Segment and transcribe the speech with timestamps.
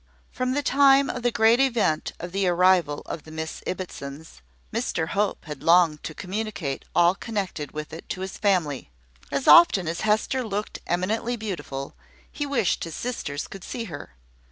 [0.31, 4.41] From the time of the great event of the arrival of the Miss Ibbotsons,
[4.73, 8.89] Mr Hope had longed to communicate all connected with it to his family.
[9.31, 11.93] As often as Hester looked eminently beautiful,
[12.31, 14.15] he wished his sisters could see her.